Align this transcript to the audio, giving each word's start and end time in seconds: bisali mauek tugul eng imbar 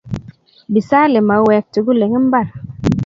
bisali 0.73 1.19
mauek 1.27 1.65
tugul 1.73 2.01
eng 2.03 2.15
imbar 2.19 2.47